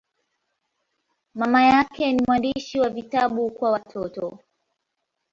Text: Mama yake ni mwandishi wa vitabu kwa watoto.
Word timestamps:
Mama 1.33 1.63
yake 1.63 2.13
ni 2.13 2.23
mwandishi 2.27 2.79
wa 2.79 2.89
vitabu 2.89 3.51
kwa 3.51 3.71
watoto. 3.71 4.39